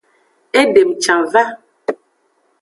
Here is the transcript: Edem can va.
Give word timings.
Edem 0.61 0.95
can 1.07 1.27
va. 1.35 1.45